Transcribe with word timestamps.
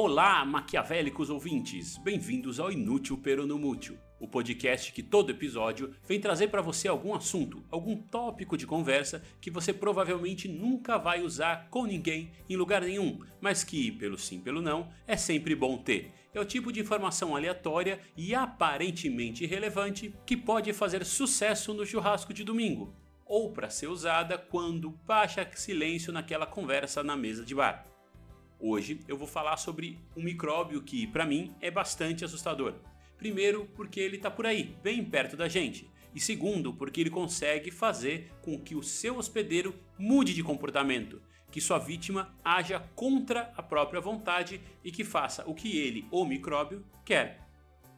Olá, 0.00 0.44
maquiavélicos 0.44 1.28
ouvintes! 1.28 1.98
Bem-vindos 1.98 2.60
ao 2.60 2.70
Inútil 2.70 3.18
Peronomútil, 3.18 3.98
o 4.20 4.28
podcast 4.28 4.92
que 4.92 5.02
todo 5.02 5.32
episódio 5.32 5.92
vem 6.06 6.20
trazer 6.20 6.46
para 6.50 6.62
você 6.62 6.86
algum 6.86 7.16
assunto, 7.16 7.64
algum 7.68 7.96
tópico 7.96 8.56
de 8.56 8.64
conversa 8.64 9.20
que 9.40 9.50
você 9.50 9.72
provavelmente 9.72 10.46
nunca 10.46 10.98
vai 10.98 11.20
usar 11.20 11.68
com 11.68 11.84
ninguém 11.84 12.30
em 12.48 12.54
lugar 12.54 12.82
nenhum, 12.82 13.18
mas 13.40 13.64
que, 13.64 13.90
pelo 13.90 14.16
sim, 14.16 14.38
pelo 14.38 14.62
não, 14.62 14.88
é 15.04 15.16
sempre 15.16 15.56
bom 15.56 15.76
ter. 15.76 16.12
É 16.32 16.38
o 16.38 16.44
tipo 16.44 16.70
de 16.70 16.78
informação 16.78 17.34
aleatória 17.34 17.98
e 18.16 18.36
aparentemente 18.36 19.42
irrelevante 19.42 20.14
que 20.24 20.36
pode 20.36 20.72
fazer 20.72 21.04
sucesso 21.04 21.74
no 21.74 21.84
churrasco 21.84 22.32
de 22.32 22.44
domingo, 22.44 22.94
ou 23.26 23.52
para 23.52 23.68
ser 23.68 23.88
usada 23.88 24.38
quando 24.38 24.90
baixa 25.04 25.44
silêncio 25.56 26.12
naquela 26.12 26.46
conversa 26.46 27.02
na 27.02 27.16
mesa 27.16 27.44
de 27.44 27.52
bar. 27.52 27.97
Hoje 28.60 29.00
eu 29.06 29.16
vou 29.16 29.28
falar 29.28 29.56
sobre 29.56 30.00
um 30.16 30.22
micróbio 30.22 30.82
que, 30.82 31.06
para 31.06 31.24
mim, 31.24 31.54
é 31.60 31.70
bastante 31.70 32.24
assustador. 32.24 32.74
Primeiro, 33.16 33.66
porque 33.76 34.00
ele 34.00 34.16
está 34.16 34.30
por 34.30 34.46
aí, 34.46 34.76
bem 34.82 35.04
perto 35.04 35.36
da 35.36 35.48
gente. 35.48 35.88
E 36.12 36.18
segundo, 36.18 36.74
porque 36.74 37.00
ele 37.00 37.10
consegue 37.10 37.70
fazer 37.70 38.32
com 38.42 38.58
que 38.58 38.74
o 38.74 38.82
seu 38.82 39.16
hospedeiro 39.16 39.74
mude 39.96 40.34
de 40.34 40.42
comportamento, 40.42 41.22
que 41.52 41.60
sua 41.60 41.78
vítima 41.78 42.36
haja 42.44 42.80
contra 42.96 43.52
a 43.56 43.62
própria 43.62 44.00
vontade 44.00 44.60
e 44.82 44.90
que 44.90 45.04
faça 45.04 45.48
o 45.48 45.54
que 45.54 45.78
ele, 45.78 46.06
o 46.10 46.24
micróbio, 46.24 46.84
quer. 47.04 47.47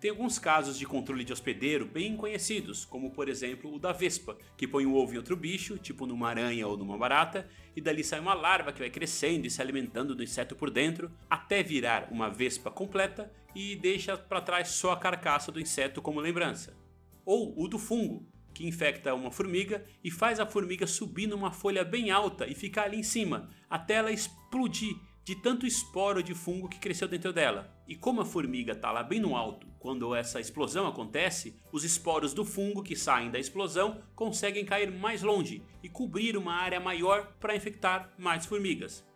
Tem 0.00 0.08
alguns 0.08 0.38
casos 0.38 0.78
de 0.78 0.86
controle 0.86 1.22
de 1.24 1.32
hospedeiro 1.32 1.84
bem 1.84 2.16
conhecidos, 2.16 2.86
como 2.86 3.10
por 3.10 3.28
exemplo 3.28 3.74
o 3.74 3.78
da 3.78 3.92
vespa, 3.92 4.38
que 4.56 4.66
põe 4.66 4.86
um 4.86 4.94
ovo 4.94 5.12
em 5.12 5.18
outro 5.18 5.36
bicho, 5.36 5.76
tipo 5.76 6.06
numa 6.06 6.30
aranha 6.30 6.66
ou 6.66 6.74
numa 6.74 6.96
barata, 6.96 7.46
e 7.76 7.82
dali 7.82 8.02
sai 8.02 8.18
uma 8.18 8.32
larva 8.32 8.72
que 8.72 8.78
vai 8.78 8.88
crescendo 8.88 9.46
e 9.46 9.50
se 9.50 9.60
alimentando 9.60 10.14
do 10.14 10.22
inseto 10.22 10.56
por 10.56 10.70
dentro, 10.70 11.12
até 11.28 11.62
virar 11.62 12.08
uma 12.10 12.30
vespa 12.30 12.70
completa 12.70 13.30
e 13.54 13.76
deixa 13.76 14.16
para 14.16 14.40
trás 14.40 14.68
só 14.68 14.92
a 14.92 14.96
carcaça 14.96 15.52
do 15.52 15.60
inseto 15.60 16.00
como 16.00 16.18
lembrança. 16.18 16.74
Ou 17.22 17.52
o 17.62 17.68
do 17.68 17.78
fungo, 17.78 18.26
que 18.54 18.66
infecta 18.66 19.14
uma 19.14 19.30
formiga 19.30 19.84
e 20.02 20.10
faz 20.10 20.40
a 20.40 20.46
formiga 20.46 20.86
subir 20.86 21.26
numa 21.26 21.52
folha 21.52 21.84
bem 21.84 22.10
alta 22.10 22.46
e 22.46 22.54
ficar 22.54 22.84
ali 22.84 22.98
em 22.98 23.02
cima, 23.02 23.50
até 23.68 23.94
ela 23.94 24.10
explodir 24.10 24.96
de 25.30 25.36
tanto 25.36 25.64
esporo 25.64 26.24
de 26.24 26.34
fungo 26.34 26.68
que 26.68 26.80
cresceu 26.80 27.06
dentro 27.06 27.32
dela. 27.32 27.72
E 27.86 27.94
como 27.94 28.20
a 28.20 28.24
formiga 28.24 28.72
está 28.72 28.90
lá 28.90 29.00
bem 29.00 29.20
no 29.20 29.36
alto, 29.36 29.68
quando 29.78 30.12
essa 30.12 30.40
explosão 30.40 30.88
acontece, 30.88 31.56
os 31.70 31.84
esporos 31.84 32.34
do 32.34 32.44
fungo 32.44 32.82
que 32.82 32.96
saem 32.96 33.30
da 33.30 33.38
explosão 33.38 34.02
conseguem 34.16 34.64
cair 34.64 34.90
mais 34.90 35.22
longe 35.22 35.62
e 35.84 35.88
cobrir 35.88 36.36
uma 36.36 36.54
área 36.54 36.80
maior 36.80 37.32
para 37.38 37.54
infectar 37.54 38.12
mais 38.18 38.44
formigas. 38.44 39.06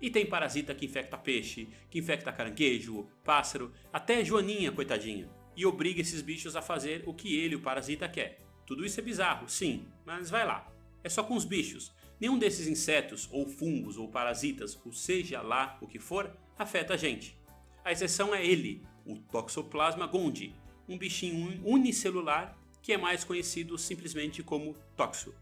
E 0.00 0.08
tem 0.08 0.24
parasita 0.24 0.74
que 0.74 0.86
infecta 0.86 1.18
peixe, 1.18 1.68
que 1.90 1.98
infecta 1.98 2.32
caranguejo, 2.32 3.06
pássaro, 3.22 3.70
até 3.92 4.24
joaninha, 4.24 4.72
coitadinha, 4.72 5.28
e 5.54 5.66
obriga 5.66 6.00
esses 6.00 6.22
bichos 6.22 6.56
a 6.56 6.62
fazer 6.62 7.02
o 7.04 7.12
que 7.12 7.38
ele, 7.38 7.56
o 7.56 7.60
parasita, 7.60 8.08
quer. 8.08 8.38
Tudo 8.66 8.86
isso 8.86 9.00
é 9.00 9.02
bizarro, 9.02 9.46
sim, 9.46 9.86
mas 10.06 10.30
vai 10.30 10.46
lá. 10.46 10.66
É 11.04 11.10
só 11.10 11.22
com 11.22 11.36
os 11.36 11.44
bichos. 11.44 11.92
Nenhum 12.20 12.38
desses 12.38 12.66
insetos, 12.66 13.28
ou 13.30 13.46
fungos, 13.46 13.96
ou 13.96 14.08
parasitas, 14.08 14.78
ou 14.84 14.92
seja 14.92 15.40
lá 15.40 15.78
o 15.80 15.86
que 15.86 15.98
for, 15.98 16.36
afeta 16.58 16.94
a 16.94 16.96
gente. 16.96 17.38
A 17.84 17.92
exceção 17.92 18.34
é 18.34 18.44
ele, 18.44 18.82
o 19.06 19.16
Toxoplasma 19.16 20.06
gondii, 20.06 20.54
um 20.88 20.98
bichinho 20.98 21.60
unicelular 21.64 22.58
que 22.82 22.92
é 22.92 22.96
mais 22.96 23.22
conhecido 23.22 23.76
simplesmente 23.78 24.42
como 24.42 24.74
toxo. 24.96 25.34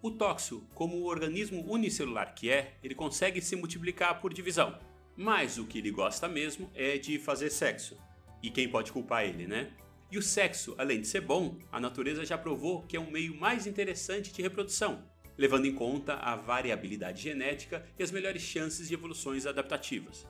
O 0.00 0.10
toxo, 0.10 0.66
como 0.74 0.96
o 0.96 1.04
organismo 1.06 1.64
unicelular 1.70 2.34
que 2.34 2.50
é, 2.50 2.74
ele 2.82 2.94
consegue 2.94 3.40
se 3.40 3.54
multiplicar 3.54 4.20
por 4.20 4.32
divisão. 4.32 4.78
Mas 5.16 5.58
o 5.58 5.66
que 5.66 5.78
ele 5.78 5.90
gosta 5.90 6.28
mesmo 6.28 6.70
é 6.74 6.96
de 6.98 7.18
fazer 7.18 7.50
sexo. 7.50 7.96
E 8.42 8.50
quem 8.50 8.68
pode 8.68 8.90
culpar 8.90 9.24
ele, 9.24 9.46
né? 9.46 9.72
E 10.10 10.18
o 10.18 10.22
sexo, 10.22 10.74
além 10.76 11.00
de 11.00 11.06
ser 11.06 11.20
bom, 11.20 11.58
a 11.70 11.80
natureza 11.80 12.24
já 12.24 12.36
provou 12.36 12.82
que 12.82 12.96
é 12.96 13.00
um 13.00 13.10
meio 13.10 13.34
mais 13.38 13.66
interessante 13.66 14.32
de 14.32 14.42
reprodução, 14.42 15.04
levando 15.36 15.66
em 15.66 15.74
conta 15.74 16.14
a 16.14 16.36
variabilidade 16.36 17.22
genética 17.22 17.84
e 17.98 18.02
as 18.02 18.10
melhores 18.10 18.42
chances 18.42 18.88
de 18.88 18.94
evoluções 18.94 19.46
adaptativas. 19.46 20.26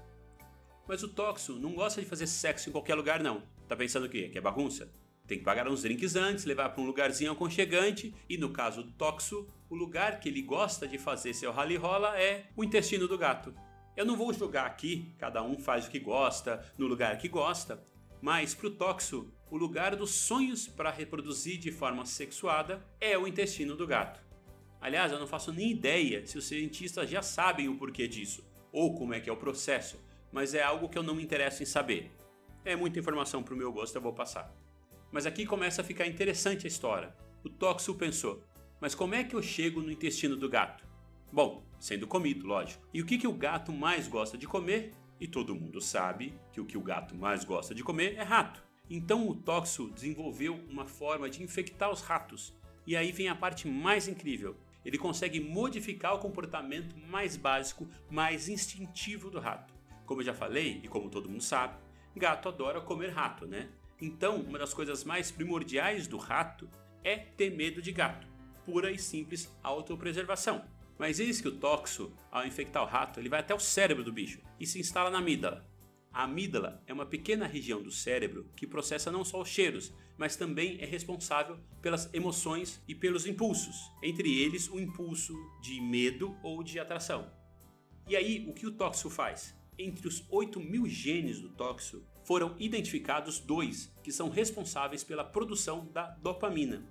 Mas 0.86 1.02
o 1.02 1.08
Toxo 1.08 1.58
não 1.58 1.74
gosta 1.74 2.00
de 2.00 2.08
fazer 2.08 2.26
sexo 2.26 2.68
em 2.68 2.72
qualquer 2.72 2.94
lugar 2.94 3.22
não. 3.22 3.42
Tá 3.68 3.76
pensando 3.76 4.06
o 4.06 4.08
quê? 4.08 4.28
Que 4.28 4.38
é 4.38 4.40
bagunça? 4.40 4.92
Tem 5.26 5.38
que 5.38 5.44
pagar 5.44 5.68
uns 5.68 5.82
drinks 5.82 6.16
antes, 6.16 6.44
levar 6.44 6.70
para 6.70 6.82
um 6.82 6.86
lugarzinho 6.86 7.32
aconchegante 7.32 8.14
e 8.28 8.36
no 8.36 8.50
caso 8.50 8.82
do 8.82 8.92
Toxo, 8.92 9.46
o 9.70 9.74
lugar 9.74 10.20
que 10.20 10.28
ele 10.28 10.42
gosta 10.42 10.86
de 10.86 10.98
fazer 10.98 11.32
seu 11.32 11.52
rally 11.52 11.76
rola 11.76 12.18
é 12.20 12.46
o 12.56 12.64
intestino 12.64 13.06
do 13.06 13.16
gato. 13.16 13.54
Eu 13.96 14.04
não 14.04 14.16
vou 14.16 14.32
julgar 14.32 14.66
aqui, 14.66 15.14
cada 15.18 15.42
um 15.42 15.58
faz 15.58 15.86
o 15.86 15.90
que 15.90 15.98
gosta, 15.98 16.64
no 16.76 16.86
lugar 16.86 17.18
que 17.18 17.28
gosta, 17.28 17.82
mas 18.20 18.54
para 18.54 18.66
o 18.68 18.70
Toxo, 18.70 19.32
o 19.50 19.56
lugar 19.56 19.94
dos 19.96 20.10
sonhos 20.10 20.66
para 20.66 20.90
reproduzir 20.90 21.58
de 21.58 21.70
forma 21.70 22.06
sexuada 22.06 22.84
é 23.00 23.16
o 23.18 23.26
intestino 23.26 23.76
do 23.76 23.86
gato. 23.86 24.20
Aliás, 24.82 25.12
eu 25.12 25.18
não 25.20 25.28
faço 25.28 25.52
nem 25.52 25.70
ideia 25.70 26.26
se 26.26 26.36
os 26.36 26.44
cientistas 26.44 27.08
já 27.08 27.22
sabem 27.22 27.68
o 27.68 27.76
porquê 27.76 28.08
disso, 28.08 28.44
ou 28.72 28.96
como 28.96 29.14
é 29.14 29.20
que 29.20 29.30
é 29.30 29.32
o 29.32 29.36
processo, 29.36 29.96
mas 30.32 30.54
é 30.54 30.62
algo 30.62 30.88
que 30.88 30.98
eu 30.98 31.04
não 31.04 31.14
me 31.14 31.22
interesso 31.22 31.62
em 31.62 31.66
saber. 31.66 32.10
É 32.64 32.74
muita 32.74 32.98
informação 32.98 33.44
para 33.44 33.54
o 33.54 33.56
meu 33.56 33.72
gosto, 33.72 33.94
eu 33.94 34.02
vou 34.02 34.12
passar. 34.12 34.52
Mas 35.12 35.24
aqui 35.24 35.46
começa 35.46 35.82
a 35.82 35.84
ficar 35.84 36.08
interessante 36.08 36.66
a 36.66 36.68
história. 36.68 37.14
O 37.44 37.48
Toxo 37.48 37.94
pensou, 37.94 38.42
mas 38.80 38.92
como 38.92 39.14
é 39.14 39.22
que 39.22 39.36
eu 39.36 39.42
chego 39.42 39.80
no 39.80 39.92
intestino 39.92 40.36
do 40.36 40.48
gato? 40.48 40.84
Bom, 41.32 41.64
sendo 41.78 42.08
comido, 42.08 42.44
lógico. 42.44 42.84
E 42.92 43.00
o 43.00 43.06
que, 43.06 43.18
que 43.18 43.28
o 43.28 43.32
gato 43.32 43.70
mais 43.72 44.08
gosta 44.08 44.36
de 44.36 44.48
comer? 44.48 44.94
E 45.20 45.28
todo 45.28 45.54
mundo 45.54 45.80
sabe 45.80 46.34
que 46.52 46.60
o 46.60 46.66
que 46.66 46.76
o 46.76 46.82
gato 46.82 47.14
mais 47.14 47.44
gosta 47.44 47.72
de 47.72 47.84
comer 47.84 48.16
é 48.16 48.22
rato. 48.24 48.60
Então 48.90 49.28
o 49.28 49.34
Toxo 49.36 49.88
desenvolveu 49.90 50.56
uma 50.68 50.86
forma 50.86 51.30
de 51.30 51.40
infectar 51.40 51.88
os 51.88 52.00
ratos. 52.00 52.52
E 52.84 52.96
aí 52.96 53.12
vem 53.12 53.28
a 53.28 53.36
parte 53.36 53.68
mais 53.68 54.08
incrível 54.08 54.56
ele 54.84 54.98
consegue 54.98 55.40
modificar 55.40 56.14
o 56.14 56.18
comportamento 56.18 56.96
mais 56.96 57.36
básico, 57.36 57.88
mais 58.10 58.48
instintivo 58.48 59.30
do 59.30 59.38
rato. 59.38 59.72
Como 60.04 60.20
eu 60.20 60.24
já 60.24 60.34
falei, 60.34 60.80
e 60.82 60.88
como 60.88 61.10
todo 61.10 61.28
mundo 61.28 61.42
sabe, 61.42 61.78
gato 62.16 62.48
adora 62.48 62.80
comer 62.80 63.10
rato, 63.10 63.46
né? 63.46 63.68
Então, 64.00 64.36
uma 64.36 64.58
das 64.58 64.74
coisas 64.74 65.04
mais 65.04 65.30
primordiais 65.30 66.06
do 66.06 66.16
rato 66.16 66.68
é 67.04 67.16
ter 67.16 67.50
medo 67.50 67.80
de 67.80 67.92
gato. 67.92 68.26
Pura 68.64 68.90
e 68.90 68.98
simples 68.98 69.50
autopreservação. 69.62 70.64
Mas 70.98 71.18
eis 71.18 71.40
que 71.40 71.48
o 71.48 71.56
toxo, 71.58 72.12
ao 72.30 72.46
infectar 72.46 72.82
o 72.82 72.86
rato, 72.86 73.18
ele 73.18 73.28
vai 73.28 73.40
até 73.40 73.54
o 73.54 73.58
cérebro 73.58 74.04
do 74.04 74.12
bicho 74.12 74.40
e 74.58 74.66
se 74.66 74.78
instala 74.78 75.10
na 75.10 75.18
amígdala. 75.18 75.64
A 76.12 76.24
amígdala 76.24 76.82
é 76.86 76.92
uma 76.92 77.06
pequena 77.06 77.46
região 77.46 77.82
do 77.82 77.90
cérebro 77.90 78.46
que 78.54 78.66
processa 78.66 79.10
não 79.10 79.24
só 79.24 79.40
os 79.40 79.48
cheiros, 79.48 79.94
mas 80.18 80.36
também 80.36 80.76
é 80.78 80.84
responsável 80.84 81.58
pelas 81.80 82.12
emoções 82.12 82.82
e 82.86 82.94
pelos 82.94 83.26
impulsos, 83.26 83.90
entre 84.02 84.42
eles 84.42 84.68
o 84.68 84.78
impulso 84.78 85.34
de 85.62 85.80
medo 85.80 86.36
ou 86.42 86.62
de 86.62 86.78
atração. 86.78 87.32
E 88.06 88.14
aí, 88.14 88.44
o 88.46 88.52
que 88.52 88.66
o 88.66 88.72
toxo 88.72 89.08
faz? 89.08 89.56
Entre 89.78 90.06
os 90.06 90.22
8 90.28 90.60
mil 90.60 90.86
genes 90.86 91.40
do 91.40 91.48
toxo, 91.48 92.04
foram 92.24 92.54
identificados 92.58 93.40
dois 93.40 93.90
que 94.02 94.12
são 94.12 94.28
responsáveis 94.28 95.02
pela 95.02 95.24
produção 95.24 95.86
da 95.92 96.10
dopamina. 96.10 96.84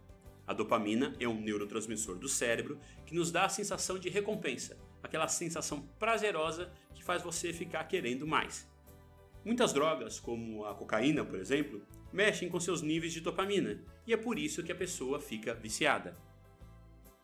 A 0.48 0.54
dopamina 0.54 1.16
é 1.20 1.28
um 1.28 1.40
neurotransmissor 1.40 2.18
do 2.18 2.28
cérebro 2.28 2.80
que 3.06 3.14
nos 3.14 3.32
dá 3.32 3.46
a 3.46 3.50
sensação 3.50 4.00
de 4.00 4.10
recompensa, 4.10 4.78
aquela 5.04 5.28
sensação 5.28 5.88
prazerosa 6.00 6.74
que 6.96 7.04
faz 7.04 7.22
você 7.22 7.54
ficar 7.54 7.84
querendo 7.84 8.26
mais. 8.26 8.71
Muitas 9.44 9.74
drogas, 9.74 10.20
como 10.20 10.66
a 10.66 10.76
cocaína, 10.76 11.26
por 11.26 11.40
exemplo, 11.40 11.82
mexem 12.14 12.48
com 12.48 12.60
seus 12.60 12.82
níveis 12.82 13.12
de 13.12 13.22
dopamina 13.22 13.84
e 14.06 14.14
é 14.14 14.18
por 14.18 14.38
isso 14.38 14.64
que 14.64 14.72
a 14.72 14.76
pessoa 14.76 15.20
fica 15.20 15.54
viciada. 15.54 16.16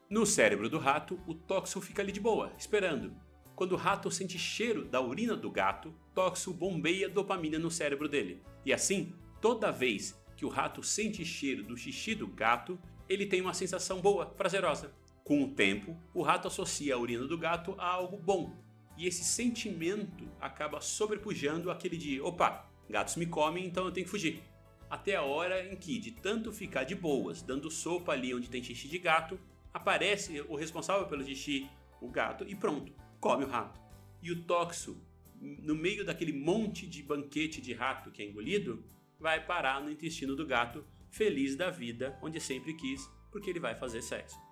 No 0.10 0.26
cérebro 0.26 0.70
do 0.70 0.80
rato, 0.80 1.20
o 1.28 1.34
tóxico 1.34 1.82
fica 1.82 2.02
ali 2.02 2.12
de 2.12 2.20
boa, 2.20 2.52
esperando. 2.58 3.14
Quando 3.56 3.74
o 3.74 3.78
rato 3.78 4.10
sente 4.10 4.40
cheiro 4.40 4.86
da 4.86 5.02
urina 5.02 5.36
do 5.36 5.52
gato, 5.52 5.94
tóxico 6.14 6.54
bombeia 6.54 7.10
dopamina 7.10 7.60
no 7.60 7.70
cérebro 7.70 8.08
dele. 8.08 8.42
E 8.66 8.74
assim, 8.74 9.14
toda 9.42 9.72
vez 9.72 10.20
que 10.36 10.46
o 10.46 10.50
rato 10.50 10.82
sente 10.82 11.26
cheiro 11.26 11.64
do 11.64 11.76
xixi 11.76 12.16
do 12.16 12.28
gato, 12.28 12.80
ele 13.10 13.26
tem 13.26 13.42
uma 13.42 13.54
sensação 13.54 14.00
boa, 14.00 14.26
prazerosa. 14.26 14.94
Com 15.24 15.44
o 15.44 15.50
tempo, 15.50 15.98
o 16.14 16.22
rato 16.22 16.48
associa 16.48 16.96
a 16.96 16.98
urina 16.98 17.26
do 17.26 17.38
gato 17.38 17.76
a 17.78 17.88
algo 17.88 18.18
bom, 18.18 18.56
e 18.98 19.08
esse 19.08 19.24
sentimento 19.24 20.28
acaba 20.42 20.82
sobrepujando 20.82 21.70
aquele 21.70 21.96
de 21.96 22.20
opa, 22.20 22.68
gatos 22.90 23.16
me 23.16 23.26
comem, 23.26 23.66
então 23.66 23.86
eu 23.86 23.92
tenho 23.92 24.06
que 24.06 24.12
fugir. 24.12 24.42
Até 24.90 25.16
a 25.16 25.22
hora 25.22 25.72
em 25.72 25.76
que, 25.76 26.00
de 26.00 26.12
tanto 26.12 26.52
ficar 26.52 26.84
de 26.84 26.96
boas, 26.96 27.42
dando 27.42 27.70
sopa 27.70 28.14
ali 28.14 28.34
onde 28.34 28.50
tem 28.50 28.64
xixi 28.64 28.88
de 28.88 28.98
gato, 28.98 29.40
aparece 29.74 30.42
o 30.48 30.56
responsável 30.56 31.06
pelo 31.08 31.24
xixi, 31.24 31.70
o 32.02 32.10
gato, 32.10 32.46
e 32.48 32.56
pronto, 32.56 32.92
come 33.20 33.44
o 33.44 33.48
rato. 33.48 33.80
e 34.22 34.32
o 34.32 34.44
toxo, 34.44 35.00
no 35.40 35.76
meio 35.76 36.04
daquele 36.04 36.34
monte 36.34 36.88
de 36.88 37.04
banquete 37.04 37.62
de 37.62 37.72
rato 37.72 38.10
que 38.10 38.24
é 38.24 38.26
engolido, 38.26 38.84
vai 39.20 39.46
parar 39.46 39.82
no 39.82 39.92
intestino 39.92 40.36
do 40.36 40.46
gato, 40.46 40.84
feliz 41.10 41.56
da 41.56 41.70
vida, 41.70 42.18
onde 42.22 42.40
sempre 42.40 42.74
quis, 42.74 43.08
porque 43.32 43.50
ele 43.50 43.60
vai 43.60 43.76
fazer 43.76 44.02
sexo. 44.02 44.47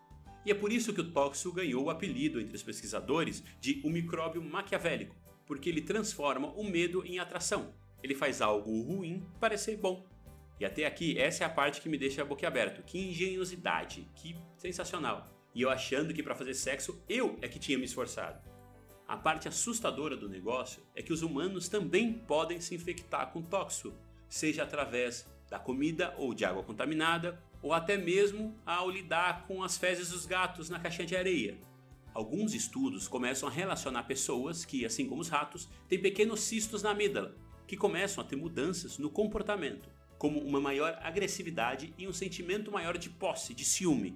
E 0.46 0.52
é 0.52 0.54
por 0.54 0.72
isso 0.72 0.94
que 0.94 1.02
o 1.02 1.12
toxo 1.12 1.52
ganhou 1.52 1.86
o 1.86 1.90
apelido 1.90 2.40
entre 2.40 2.56
os 2.56 2.62
pesquisadores 2.62 3.44
de 3.60 3.82
o 3.84 3.90
micróbio 3.90 4.44
maquiavélico, 4.44 5.16
porque 5.46 5.70
ele 5.70 5.82
transforma 5.82 6.50
o 6.50 6.64
medo 6.64 7.04
em 7.06 7.18
atração. 7.18 7.74
Ele 8.04 8.14
faz 8.14 8.42
algo 8.42 8.82
ruim 8.82 9.26
parecer 9.40 9.78
bom. 9.78 10.06
E 10.60 10.66
até 10.66 10.86
aqui, 10.86 11.18
essa 11.18 11.44
é 11.44 11.48
a 11.48 11.50
parte 11.50 11.82
que 11.82 11.90
me 11.90 11.98
deixa 11.98 12.24
boquiaberto. 12.24 12.84
Que 12.84 13.10
engenhosidade, 13.10 14.08
que 14.16 14.36
sensacional. 14.58 15.28
E 15.54 15.62
eu 15.62 15.70
achando 15.70 16.14
que 16.14 16.22
para 16.22 16.36
fazer 16.36 16.54
sexo 16.54 17.02
eu 17.10 17.38
é 17.42 17.48
que 17.48 17.60
tinha 17.60 17.78
me 17.78 17.86
esforçado. 17.86 18.40
A 19.08 19.18
parte 19.18 19.48
assustadora 19.48 20.16
do 20.16 20.30
negócio 20.30 20.84
é 20.96 21.02
que 21.02 21.14
os 21.14 21.22
humanos 21.22 21.68
também 21.68 22.14
podem 22.14 22.60
se 22.60 22.74
infectar 22.76 23.32
com 23.32 23.42
tóxico, 23.42 23.96
seja 24.28 24.64
através 24.64 25.28
da 25.50 25.60
comida 25.60 26.14
ou 26.18 26.34
de 26.34 26.44
água 26.44 26.64
contaminada, 26.64 27.42
ou 27.66 27.74
até 27.74 27.98
mesmo 27.98 28.56
ao 28.64 28.92
lidar 28.92 29.48
com 29.48 29.64
as 29.64 29.76
fezes 29.76 30.10
dos 30.10 30.28
gatos 30.28 30.70
na 30.70 30.80
caixinha 30.80 31.08
de 31.08 31.16
areia. 31.16 31.58
Alguns 32.14 32.54
estudos 32.54 33.08
começam 33.08 33.50
a 33.50 33.52
relacionar 33.52 34.04
pessoas 34.04 34.64
que, 34.64 34.86
assim 34.86 35.08
como 35.08 35.22
os 35.22 35.30
ratos, 35.30 35.68
têm 35.90 36.00
pequenos 36.00 36.42
cistos 36.42 36.84
na 36.84 36.92
amígdala, 36.92 37.36
que 37.66 37.76
começam 37.76 38.24
a 38.24 38.28
ter 38.28 38.36
mudanças 38.36 39.00
no 39.00 39.10
comportamento, 39.10 39.90
como 40.16 40.40
uma 40.42 40.62
maior 40.62 40.96
agressividade 41.02 41.92
e 41.98 42.08
um 42.08 42.14
sentimento 42.14 42.72
maior 42.72 43.00
de 43.00 43.10
posse, 43.10 43.52
de 43.52 43.66
ciúme, 43.66 44.16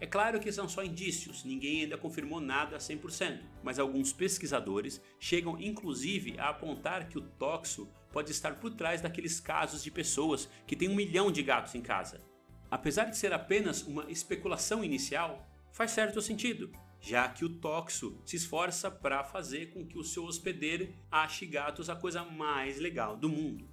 é 0.00 0.06
claro 0.06 0.38
que 0.38 0.52
são 0.52 0.68
só 0.68 0.84
indícios, 0.84 1.42
ninguém 1.42 1.82
ainda 1.82 1.98
confirmou 1.98 2.40
nada 2.40 2.76
a 2.76 2.78
100%, 2.78 3.40
mas 3.64 3.80
alguns 3.80 4.12
pesquisadores 4.12 5.02
chegam 5.18 5.60
inclusive 5.60 6.38
a 6.38 6.50
apontar 6.50 7.08
que 7.08 7.18
o 7.18 7.22
toxo 7.22 7.88
pode 8.12 8.30
estar 8.30 8.60
por 8.60 8.72
trás 8.72 9.00
daqueles 9.00 9.40
casos 9.40 9.82
de 9.82 9.90
pessoas 9.90 10.48
que 10.68 10.76
têm 10.76 10.88
um 10.88 10.94
milhão 10.94 11.32
de 11.32 11.42
gatos 11.42 11.74
em 11.74 11.82
casa. 11.82 12.20
Apesar 12.70 13.04
de 13.04 13.16
ser 13.16 13.32
apenas 13.32 13.82
uma 13.82 14.10
especulação 14.10 14.84
inicial, 14.84 15.48
faz 15.72 15.90
certo 15.92 16.20
sentido, 16.20 16.70
já 17.00 17.28
que 17.28 17.44
o 17.44 17.48
toxo 17.48 18.20
se 18.24 18.36
esforça 18.36 18.90
para 18.90 19.24
fazer 19.24 19.72
com 19.72 19.86
que 19.86 19.98
o 19.98 20.04
seu 20.04 20.24
hospedeiro 20.24 20.92
ache 21.10 21.46
gatos 21.46 21.88
a 21.88 21.96
coisa 21.96 22.24
mais 22.24 22.78
legal 22.78 23.16
do 23.16 23.28
mundo. 23.28 23.68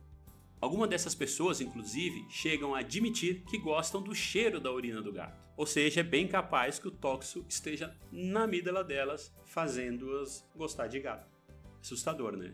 Algumas 0.61 0.89
dessas 0.89 1.13
pessoas, 1.13 1.61
inclusive, 1.61 2.25
chegam 2.29 2.73
a 2.73 2.79
admitir 2.79 3.43
que 3.43 3.57
gostam 3.57 4.01
do 4.01 4.15
cheiro 4.15 4.59
da 4.59 4.71
urina 4.71 5.01
do 5.01 5.11
gato. 5.11 5.43
Ou 5.57 5.65
seja, 5.65 5.99
é 5.99 6.03
bem 6.03 6.27
capaz 6.27 6.79
que 6.79 6.87
o 6.87 6.91
tóxico 6.91 7.45
esteja 7.47 7.95
na 8.11 8.43
amígdala 8.43 8.83
delas, 8.83 9.33
fazendo-as 9.45 10.47
gostar 10.55 10.87
de 10.87 10.99
gato. 10.99 11.29
Assustador, 11.81 12.35
né? 12.35 12.53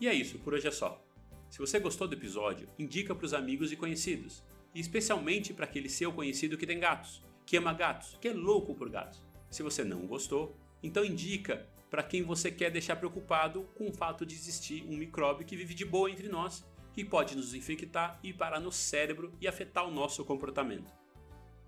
E 0.00 0.08
é 0.08 0.14
isso, 0.14 0.38
por 0.38 0.54
hoje 0.54 0.68
é 0.68 0.70
só. 0.70 1.04
Se 1.50 1.58
você 1.58 1.78
gostou 1.78 2.08
do 2.08 2.14
episódio, 2.14 2.68
indica 2.78 3.14
para 3.14 3.26
os 3.26 3.34
amigos 3.34 3.70
e 3.72 3.76
conhecidos, 3.76 4.42
e 4.74 4.80
especialmente 4.80 5.52
para 5.52 5.64
aquele 5.64 5.88
seu 5.88 6.12
conhecido 6.12 6.56
que 6.56 6.66
tem 6.66 6.78
gatos, 6.78 7.22
que 7.44 7.56
ama 7.56 7.72
gatos, 7.72 8.16
que 8.20 8.28
é 8.28 8.32
louco 8.32 8.74
por 8.74 8.88
gatos. 8.88 9.22
Se 9.50 9.62
você 9.62 9.82
não 9.82 10.06
gostou, 10.06 10.56
então 10.82 11.04
indica 11.04 11.66
para 11.90 12.02
quem 12.02 12.22
você 12.22 12.50
quer 12.50 12.70
deixar 12.70 12.96
preocupado 12.96 13.64
com 13.74 13.88
o 13.88 13.92
fato 13.92 14.24
de 14.24 14.34
existir 14.34 14.82
um 14.84 14.96
micróbio 14.96 15.46
que 15.46 15.56
vive 15.56 15.74
de 15.74 15.84
boa 15.84 16.10
entre 16.10 16.28
nós 16.28 16.64
que 16.92 17.04
pode 17.04 17.36
nos 17.36 17.54
infectar 17.54 18.18
e 18.22 18.32
parar 18.32 18.60
no 18.60 18.72
cérebro 18.72 19.32
e 19.40 19.48
afetar 19.48 19.86
o 19.86 19.90
nosso 19.90 20.24
comportamento. 20.24 20.92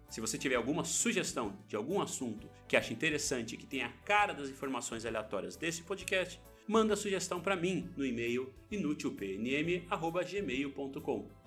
Se 0.08 0.20
você 0.20 0.37
tiver 0.37 0.56
alguma 0.56 0.84
sugestão 0.84 1.58
de 1.66 1.75
algum 1.75 2.00
assunto 2.00 2.49
que 2.69 2.76
ache 2.76 2.93
interessante 2.93 3.54
e 3.54 3.58
que 3.58 3.66
tenha 3.66 3.87
a 3.87 3.93
cara 4.04 4.34
das 4.34 4.50
informações 4.50 5.06
aleatórias 5.06 5.56
desse 5.56 5.82
podcast, 5.82 6.40
manda 6.69 6.94
a 6.94 6.96
sugestão 6.96 7.40
para 7.40 7.56
mim 7.56 7.90
no 7.96 8.04
e-mail 8.04 8.52
inutilpnm@gmail.com. 8.70 11.42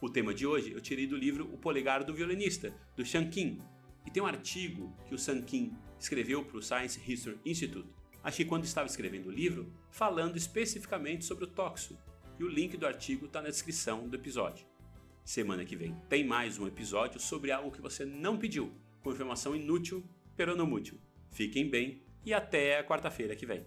O 0.00 0.08
tema 0.08 0.32
de 0.32 0.46
hoje 0.46 0.70
eu 0.72 0.80
tirei 0.80 1.08
do 1.08 1.16
livro 1.16 1.52
O 1.52 1.58
Polegar 1.58 2.04
do 2.04 2.14
Violinista, 2.14 2.72
do 2.94 3.04
Shankin, 3.04 3.58
e 4.06 4.10
tem 4.12 4.22
um 4.22 4.26
artigo 4.26 4.96
que 5.06 5.14
o 5.14 5.18
Sankin 5.18 5.72
escreveu 5.98 6.44
para 6.44 6.56
o 6.56 6.62
Science 6.62 7.00
History 7.04 7.36
Institute. 7.44 7.88
Achei 8.22 8.44
quando 8.44 8.62
estava 8.62 8.86
escrevendo 8.86 9.26
o 9.26 9.32
livro, 9.32 9.72
falando 9.90 10.36
especificamente 10.36 11.24
sobre 11.24 11.44
o 11.44 11.48
toxo, 11.48 11.98
e 12.38 12.44
o 12.44 12.48
link 12.48 12.76
do 12.76 12.86
artigo 12.86 13.26
está 13.26 13.42
na 13.42 13.48
descrição 13.48 14.08
do 14.08 14.14
episódio. 14.14 14.64
Semana 15.24 15.64
que 15.64 15.74
vem 15.74 15.96
tem 16.08 16.24
mais 16.24 16.58
um 16.58 16.68
episódio 16.68 17.18
sobre 17.18 17.50
algo 17.50 17.72
que 17.72 17.82
você 17.82 18.04
não 18.04 18.38
pediu, 18.38 18.72
com 19.02 19.10
informação 19.10 19.56
inútil, 19.56 20.08
pero 20.36 20.54
não 20.54 20.72
útil. 20.72 20.96
Fiquem 21.32 21.68
bem 21.68 22.04
e 22.24 22.32
até 22.32 22.84
quarta-feira 22.84 23.34
que 23.34 23.44
vem. 23.44 23.66